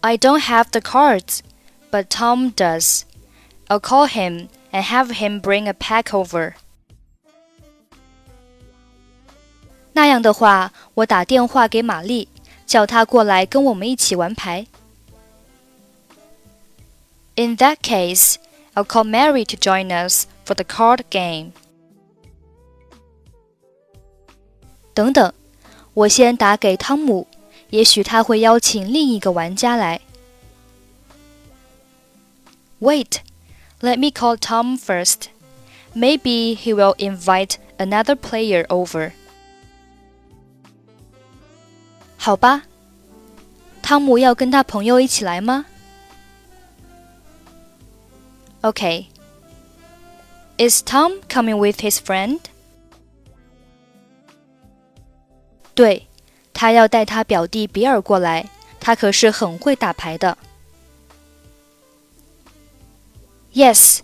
[0.00, 1.40] I don't have the cards,
[1.90, 3.02] but Tom does.
[3.66, 6.54] I'll call him and have him bring a pack over.
[9.92, 12.28] 那样的话，我打电话给玛丽，
[12.66, 14.66] 叫她过来跟我们一起玩牌。
[17.36, 18.36] in that case,
[18.74, 21.52] I'll call Mary to join us for the card game.
[24.94, 25.32] 等等，
[25.94, 27.26] 我先打给汤姆，
[27.70, 30.00] 也许他会邀请另一个玩家来。
[32.80, 33.18] Wait,
[33.80, 35.28] let me call Tom first.
[35.94, 39.12] Maybe he will invite another player over.
[42.16, 42.64] 好吧，
[43.82, 45.66] 汤姆要跟他朋友一起来吗
[48.62, 49.06] ？Okay.
[50.58, 52.40] Is Tom coming with his friend?
[55.74, 56.08] 对，
[56.52, 58.48] 他要带他表弟比尔过来，
[58.80, 60.36] 他可是很会打牌的。
[63.52, 64.00] Yes,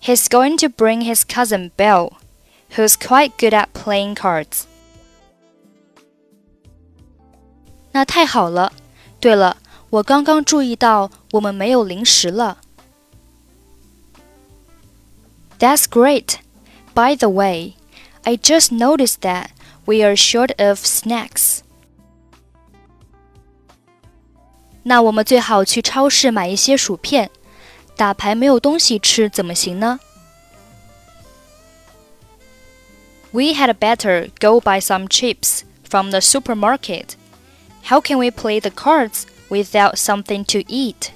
[0.00, 2.12] he's going to bring his cousin Bill,
[2.76, 4.62] who's quite good at playing cards.
[7.92, 8.72] 那太好了。
[9.18, 9.56] 对了，
[9.90, 12.58] 我刚刚注意到我们没有零食了。
[15.58, 16.38] that's great.
[16.94, 17.74] By the way,
[18.24, 19.50] I just noticed that
[19.86, 21.60] we are short of snacks.
[24.82, 27.30] 那我们最好去超市买一些薯片。
[27.96, 30.00] 打牌没有东西吃怎么行呢？
[33.30, 37.10] We had better go buy some chips from the supermarket.
[37.84, 41.10] How can we play the cards without something to eat?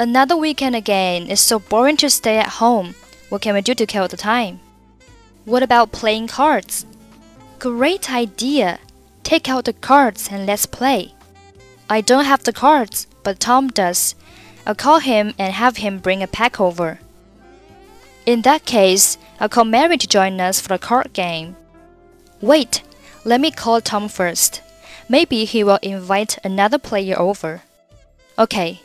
[0.00, 1.30] Another weekend again.
[1.30, 2.96] It's so boring to stay at home.
[3.28, 4.58] What can we do to kill the time?
[5.44, 6.84] What about playing cards?
[7.60, 8.80] Great idea.
[9.22, 11.14] Take out the cards and let's play.
[11.88, 14.16] I don't have the cards, but Tom does.
[14.66, 16.98] I'll call him and have him bring a pack over.
[18.26, 21.54] In that case, I'll call Mary to join us for the card game.
[22.40, 22.82] Wait,
[23.24, 24.60] let me call Tom first.
[25.08, 27.62] Maybe he will invite another player over.
[28.36, 28.80] Okay,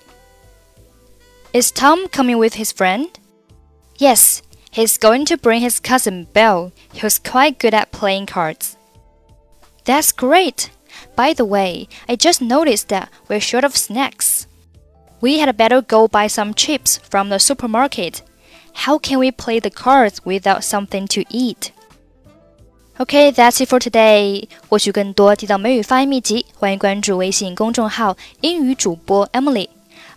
[1.53, 3.09] is Tom coming with his friend?
[3.97, 8.77] Yes, he's going to bring his cousin Bill, who's quite good at playing cards.
[9.85, 10.71] That's great!
[11.17, 14.47] By the way, I just noticed that we're short of snacks.
[15.21, 18.23] We had better go buy some chips from the supermarket.
[18.75, 21.71] How can we play the cards without something to eat?
[22.99, 24.49] Okay, that's it for today.
[24.69, 29.69] 获取更多地道美语发音秘籍，欢迎关注微信公众号“英语主播 Emily”。